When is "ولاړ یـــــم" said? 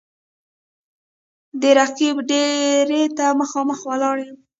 3.89-4.37